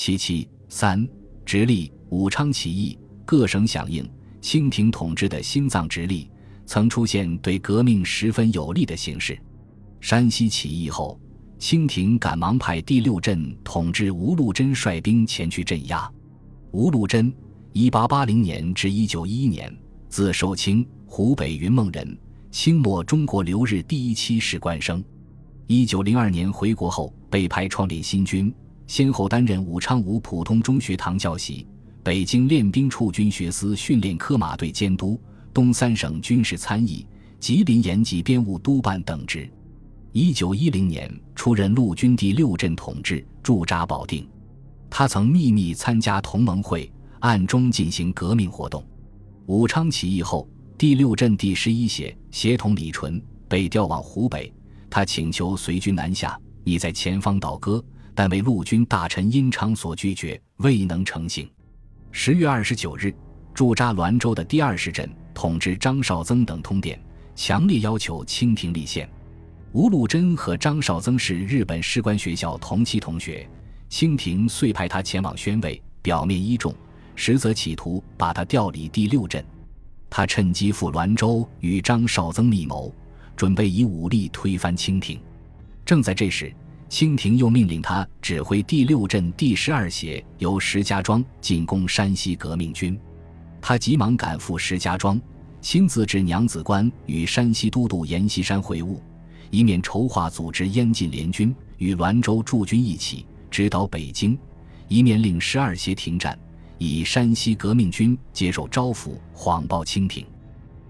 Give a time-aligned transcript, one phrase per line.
[0.00, 1.04] 七七三，
[1.44, 4.08] 直隶武昌起义，各省响应。
[4.40, 6.30] 清廷统治的新藏直隶
[6.64, 9.36] 曾出现对革命十分有利的形势。
[10.00, 11.20] 山西起义后，
[11.58, 16.08] 清廷赶忙派第六镇统治吴禄贞率兵前去镇压。
[16.70, 17.34] 吴禄贞，
[17.72, 19.76] 一八八零年至一九一一年，
[20.08, 22.16] 字寿清，湖北云梦人，
[22.52, 25.02] 清末中国留日第一期士官生。
[25.66, 28.54] 一九零二年回国后，被派创立新军，
[28.88, 31.64] 先后担任武昌吴普通中学堂教习。
[32.02, 35.20] 北京练兵处军学司训练科马队监督、
[35.52, 37.06] 东三省军事参议、
[37.38, 39.48] 吉林延吉编务督办等职。
[40.12, 44.26] 一九一零年出任陆军第六镇统制，驻扎保定。
[44.88, 48.82] 他曾秘密参加同盟会，暗中进行革命活动。
[49.44, 50.48] 武昌起义后，
[50.78, 54.50] 第六镇第十一协协同李纯被调往湖北，
[54.88, 57.84] 他请求随军南下，拟在前方倒戈，
[58.18, 61.48] 但为陆军大臣殷昌所拒绝，未能成行。
[62.10, 63.14] 十月二十九日，
[63.54, 67.00] 驻扎滦州的第二十镇统治张绍曾等通电，
[67.36, 69.08] 强烈要求清廷立宪。
[69.70, 73.48] 吴禄贞和张绍曾是日本士官学校同期同学，
[73.88, 76.74] 清廷遂派他前往宣慰，表面依重，
[77.14, 79.44] 实则企图把他调离第六镇。
[80.10, 82.92] 他趁机赴滦州与张绍曾密谋，
[83.36, 85.20] 准备以武力推翻清廷。
[85.86, 86.52] 正在这时，
[86.88, 92.98] 清廷又命令他指挥第六镇第十二协由石家庄进攻山西革命军，
[93.60, 95.20] 他急忙赶赴石家庄，
[95.60, 98.98] 亲自至娘子关与山西都督阎锡山会晤，
[99.50, 104.38] 一面筹划组织燕晋联军与滦州驻军一起直捣北京，
[104.88, 106.38] 一面令十二协停战，
[106.78, 110.24] 以山西革命军接受招抚，谎报清廷。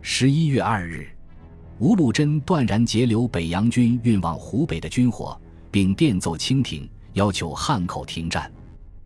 [0.00, 1.08] 十一月二日，
[1.80, 5.38] 吴禄贞断然截留北洋军运往湖北的军火。
[5.70, 8.50] 并电奏清廷，要求汉口停战。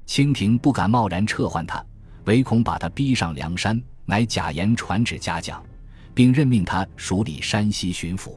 [0.06, 1.84] 清廷不敢贸然撤换他，
[2.24, 5.62] 唯恐把他逼上梁山，乃假言传旨嘉奖，
[6.14, 8.32] 并任命他署理山西巡抚。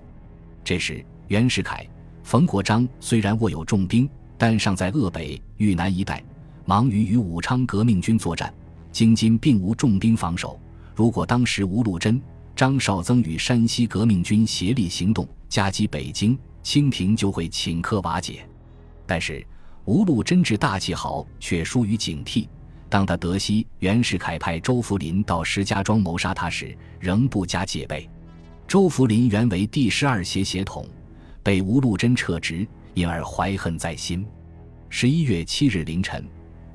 [0.63, 1.85] 这时，袁世凯、
[2.23, 6.23] 冯国璋虽然握有重兵，但尚在鄂北、豫南一带，
[6.65, 8.53] 忙于与武昌革命军作战。
[8.91, 10.59] 京津并无重兵防守，
[10.95, 12.21] 如果当时吴禄贞、
[12.55, 16.37] 张绍曾与山西革命军协力行动，夹击北京。
[16.65, 18.43] 清廷就会顷刻瓦解，
[19.05, 19.45] 但是
[19.85, 22.47] 吴禄贞治大气豪，却疏于警惕。
[22.89, 28.09] 当他得悉袁世凯派周福林到石家庄谋杀他时，仍不加戒备。
[28.67, 30.87] 周福林原为第十二协协统，
[31.43, 34.25] 被吴禄贞撤职，因而怀恨在心。
[34.89, 36.27] 十一月七日凌晨，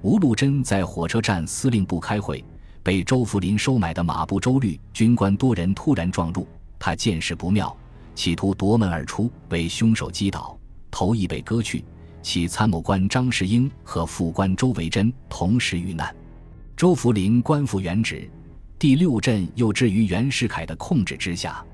[0.03, 2.45] 吴禄贞在火车站司令部开会，
[2.85, 6.47] 被周福林收买的马步周律军官多人突然撞入，
[6.79, 7.77] 他见势不妙。
[8.15, 10.59] 企图夺门而出，被凶手击倒，
[10.91, 11.85] 头亦被割去。
[12.23, 16.15] 其参谋官张世英和副官周维珍同时遇难。
[16.77, 18.31] 周福林官复原职，
[18.79, 21.65] 第六镇又置于袁世凯的控制之下。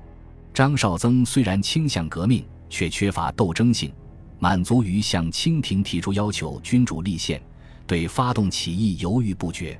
[0.53, 3.91] 张绍曾虽然倾向革命，却缺乏斗争性，
[4.39, 7.41] 满足于向清廷提出要求，君主立宪，
[7.85, 9.77] 对发动起义犹豫不决。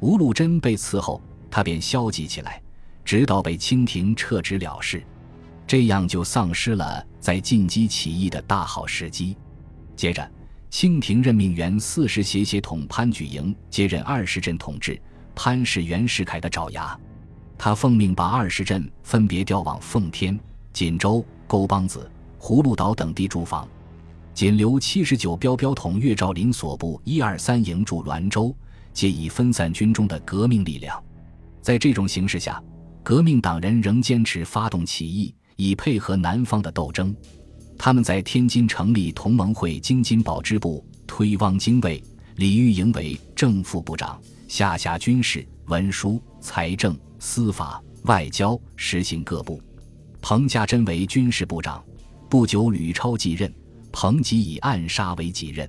[0.00, 1.20] 吴禄贞被刺后，
[1.50, 2.62] 他便消极起来，
[3.04, 5.02] 直到被清廷撤职了事。
[5.68, 9.36] 这样就丧失了在进击起义的大好时机。
[9.94, 10.28] 接着，
[10.70, 14.98] 清廷任命原四十协协统潘举营接任二十镇统治。
[15.34, 16.98] 潘是袁世凯的爪牙，
[17.56, 20.36] 他奉命把二十镇分别调往奉天、
[20.72, 23.68] 锦州、沟帮子、葫芦岛等地驻防，
[24.34, 28.52] 仅留七十九标标统岳兆麟所部一二三营驻滦州，
[28.92, 31.00] 借以分散军中的革命力量。
[31.60, 32.60] 在这种形势下，
[33.04, 35.32] 革命党人仍坚持发动起义。
[35.58, 37.12] 以配合南方的斗争，
[37.76, 42.00] 他们在天津成立同盟会京津保支部，推汪精卫、
[42.36, 49.60] 李玉莹为正副部长，下辖军事、文书、财政、司法、外交，实行各部。
[50.22, 51.84] 彭家珍为军事部长。
[52.30, 53.52] 不久，吕超继任，
[53.90, 55.68] 彭吉以暗杀为己任。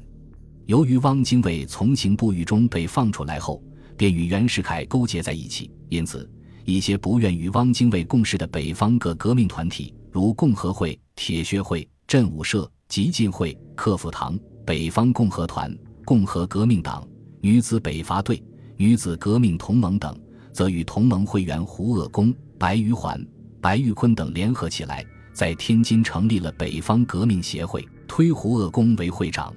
[0.68, 3.60] 由于汪精卫从刑部狱中被放出来后，
[3.98, 6.30] 便与袁世凯勾结在一起，因此。
[6.74, 15.76] 一些不愿与汪精卫共事的北方各革命团体，如共和会、铁血会、振武社、集进会、克福堂、北方共和团、
[16.06, 17.08] 共和革命党、
[17.42, 18.44] 女子北伐队、
[18.78, 20.18] 女子革命同盟等，
[20.54, 23.26] 则与同盟会员胡鄂公、白玉环、
[23.62, 29.54] 白玉坤等联合起来，在天津成立了北方革命协会，推胡鄂公为会长。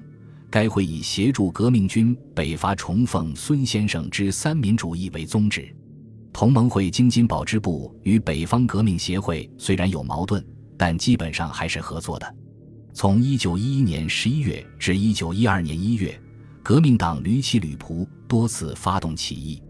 [0.49, 5.75] 该会以协助革命军北伐、重奉孙先生之三民主义为宗旨。
[6.33, 10.43] 同盟会京津保支部与北方革命协会虽然有矛盾，
[10.75, 12.35] 但基本上还是合作的。
[12.91, 16.19] 从一九一一年十一月至一九一二年一月，
[16.63, 19.61] 革命党屡起屡仆，多次发动起义。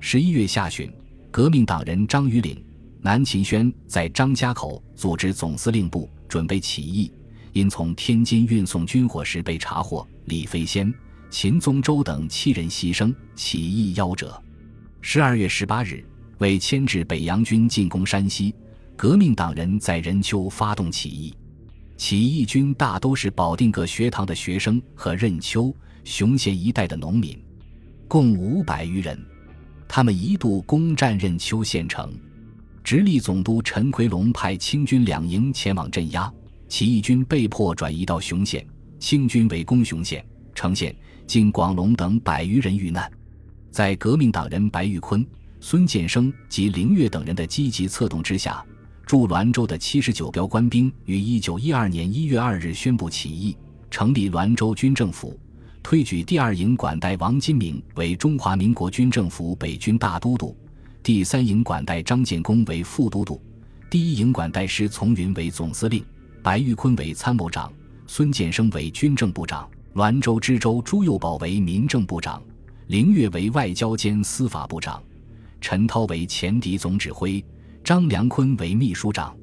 [0.00, 0.92] 十一月下旬，
[1.30, 2.62] 革命党人张于岭、
[3.00, 7.10] 南秦轩在张家口组织总司令部，准备起义。
[7.52, 10.92] 因从天津运送军火时被查获，李飞仙、
[11.30, 14.41] 秦宗周等七人牺牲，起义夭折。
[15.04, 16.02] 十二月十八日，
[16.38, 18.54] 为牵制北洋军进攻山西，
[18.96, 21.34] 革命党人在任丘发动起义。
[21.96, 27.36] 起义军大都是保定各学堂的学生和任丘、雄县一带的农民，
[28.06, 29.20] 共五百余人。
[29.88, 32.14] 他们一度攻占任丘县城，
[32.84, 36.32] 直隶总督陈奎龙派清军两营前往镇压，
[36.68, 38.64] 起义军被迫转移到雄县，
[39.00, 40.24] 清军围攻雄县、
[40.54, 40.94] 城县，
[41.26, 43.10] 经广隆等百余人遇难。
[43.72, 45.26] 在革命党人白玉坤、
[45.58, 48.62] 孙建生及凌月等人的积极策动之下。
[49.06, 53.56] 驻滦州的七十九标官兵于一九一二年一月二日宣布起义，
[53.90, 55.38] 成立滦州军政府，
[55.82, 60.54] 推举第二营管带王金明为中华民国军政府北军大都督，
[61.02, 63.40] 第三营管带张建功为副都督，
[63.90, 66.04] 第一营管带师从云为总司令，
[66.42, 67.72] 白玉坤为参谋长，
[68.06, 72.42] 孙建生为军政部长，滦州知州朱佑保为民政部长，
[72.92, 75.02] 凌月为外交兼司法部长，
[75.62, 77.42] 陈涛为前敌总指挥。
[77.82, 79.34] 张良坤为秘书长，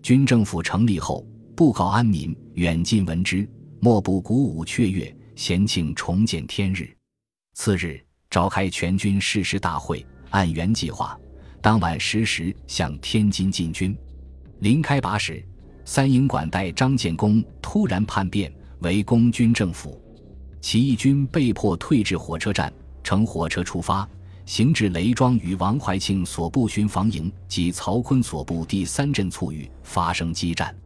[0.00, 1.22] 军政府成立后，
[1.54, 3.46] 布告安民，远近闻之，
[3.80, 6.88] 莫不鼓舞雀跃，咸庆重见天日。
[7.52, 11.20] 次日，召开全军誓师大会，按原计划，
[11.60, 13.94] 当晚十时向天津进军。
[14.60, 15.44] 临开拔时，
[15.84, 20.02] 三营管带张建功突然叛变，围攻军政府，
[20.62, 22.72] 起义军被迫退至火车站，
[23.06, 24.08] 乘火车出发。
[24.46, 30.76] 行至雷庄，与王怀庆所部巡防营及曹锟所部第三镇簇予发生激战，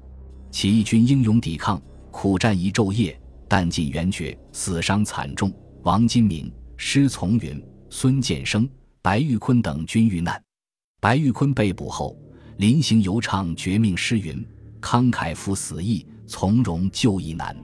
[0.50, 1.80] 起义军英勇抵抗，
[2.10, 3.18] 苦战一昼夜，
[3.48, 5.50] 弹尽援绝，死伤惨重。
[5.82, 8.68] 王金明、施从云、孙建生、
[9.00, 10.38] 白玉坤等均遇难。
[11.00, 12.14] 白玉坤被捕后，
[12.58, 14.46] 临行犹唱绝命诗云
[14.78, 17.56] ：“慷慨赴死意，从容就义难。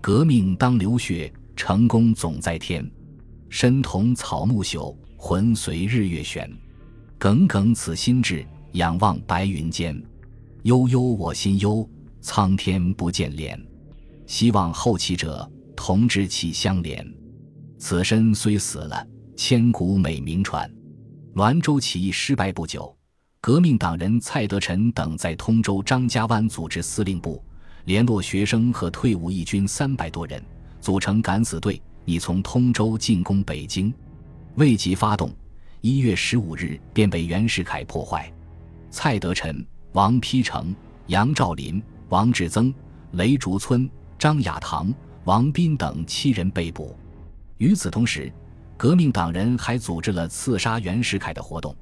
[0.00, 2.88] 革命当流血，成功总在天。
[3.48, 6.48] 身同草木朽。”魂随日月悬，
[7.18, 10.00] 耿耿此心志，仰望白云间。
[10.62, 11.86] 悠悠我心忧，
[12.20, 13.60] 苍天不见怜。
[14.28, 17.04] 希望后起者，同志气相连。
[17.78, 19.04] 此身虽死了，
[19.34, 20.70] 千古美名传。
[21.34, 22.96] 滦州起义失败不久，
[23.40, 27.42] 革命党人蔡德臣等在通州张家湾组织司令部，
[27.86, 30.40] 联络学生和退伍义军三百多人，
[30.80, 33.92] 组成敢死队，已从通州进攻北京。
[34.54, 35.30] 未及发动，
[35.82, 38.32] 一月十五日便被袁世凯破坏。
[38.90, 39.62] 蔡德臣、
[39.92, 40.74] 王丕成、
[41.08, 42.72] 杨兆林、王志增、
[43.12, 43.88] 雷竹村、
[44.18, 44.90] 张亚堂、
[45.24, 46.96] 王斌等七人被捕。
[47.58, 48.32] 与此同时，
[48.78, 51.76] 革命党人还组织了刺杀袁世凯的活动。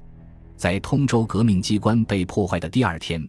[0.57, 3.25] 在通州革命机关被破坏的第二天，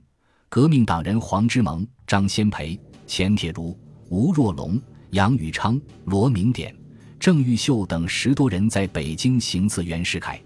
[0.49, 3.79] 革命党人黄之蒙、张先培、钱铁如、
[4.09, 6.75] 吴若龙、杨宇昌、罗明典。
[7.19, 10.41] 郑玉秀等十多人在北京行刺袁世凯。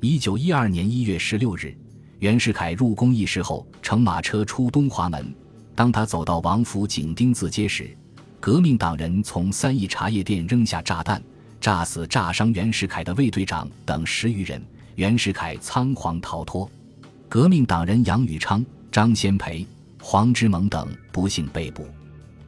[0.00, 1.76] 一九一二年一月十六日，
[2.20, 5.34] 袁世凯入宫议事后，乘马车出东华门。
[5.74, 7.94] 当他走到王府井丁字街时，
[8.40, 11.22] 革命党人从三义茶叶店扔下炸弹，
[11.60, 14.62] 炸死、炸伤袁世凯的卫队长等十余人。
[14.94, 16.68] 袁世凯仓皇逃脱。
[17.28, 19.66] 革命党人杨宇昌、张先培、
[20.00, 21.86] 黄之蒙等不幸被捕。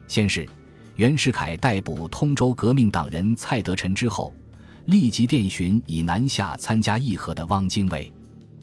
[0.07, 0.49] 先是。
[0.99, 4.35] 袁世凯逮捕通州革命党人蔡德臣之后，
[4.87, 8.11] 立即电询已南下参加议和的汪精卫。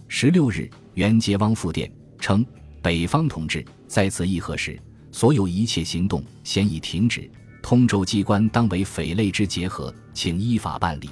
[0.06, 2.44] 十六日，袁接汪复电称
[2.82, 4.78] ：“北方同志在此议和时，
[5.10, 7.26] 所有一切行动先已停止。
[7.62, 11.08] 通州机关当为匪类之结合，请依法办理。”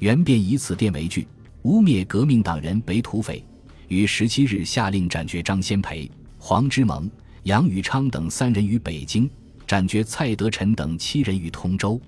[0.00, 1.28] 袁便以此电为据，
[1.64, 3.44] 污蔑革命党人为土匪。
[3.88, 7.10] 于十七日下令斩决张先培、黄之蒙、
[7.42, 9.28] 杨宇昌等三人于北京。
[9.66, 12.00] 斩决蔡德臣等七人于通州。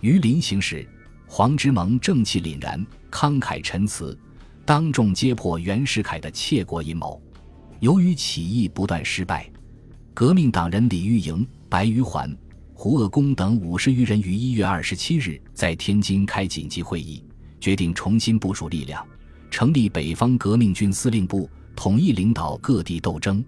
[0.00, 0.86] 于临行时，
[1.26, 4.18] 黄之蒙正气凛然，慷慨陈词，
[4.64, 7.20] 当众揭破袁世凯的窃国阴谋。
[7.80, 9.50] 由于起义不断失败，
[10.12, 12.34] 革命党人李玉莹、白玉环、
[12.74, 17.22] 胡鄂公等五十余人于一月二十七日在天津开紧急会议，
[17.60, 19.06] 决定重新部署力量，
[19.50, 23.44] 成立北方革命军司令部，统一领导各地斗争。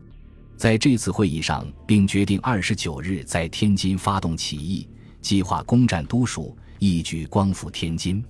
[0.59, 4.89] 在这次会议上，并决定二十九日在天津发动起义，
[5.23, 8.21] 计划攻占都署，一举光复天津。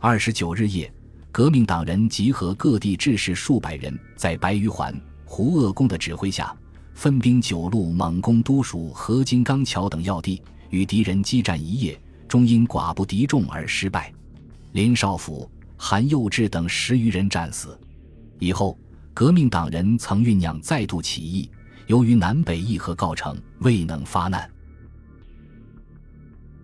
[0.00, 0.92] 二十九日夜，
[1.30, 4.92] 革命党人集合各地志士数百人，在白玉环、
[5.24, 6.52] 胡鄂公的指挥下，
[6.92, 11.96] 分兵九路猛攻都署和金刚桥等要地，与敌人激战一夜，
[12.26, 14.12] 终因寡不敌众而失败。
[14.72, 17.78] 林少府、韩幼稚等十余人战死。
[18.40, 18.76] 以后，
[19.14, 21.48] 革命党人曾酝酿再度起义，
[21.90, 24.48] 由于南北议和告成，未能发难。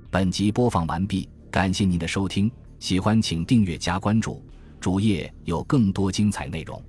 [0.09, 4.41] 本集播放完毕，感谢您的收听，喜欢请订阅加关注，
[4.81, 6.81] 主页有更多精彩内容。